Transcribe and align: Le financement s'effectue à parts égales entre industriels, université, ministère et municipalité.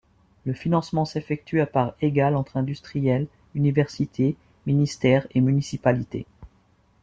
Le 0.45 0.53
financement 0.53 1.05
s'effectue 1.05 1.61
à 1.61 1.67
parts 1.67 1.93
égales 2.01 2.35
entre 2.35 2.57
industriels, 2.57 3.27
université, 3.53 4.35
ministère 4.65 5.27
et 5.29 5.41
municipalité. 5.41 6.25